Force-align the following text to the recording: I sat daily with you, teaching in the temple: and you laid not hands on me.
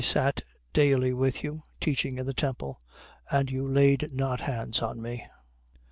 I 0.01 0.03
sat 0.03 0.41
daily 0.73 1.13
with 1.13 1.43
you, 1.43 1.61
teaching 1.79 2.17
in 2.17 2.25
the 2.25 2.33
temple: 2.33 2.79
and 3.29 3.51
you 3.51 3.67
laid 3.67 4.11
not 4.11 4.39
hands 4.39 4.81
on 4.81 4.99
me. 4.99 5.23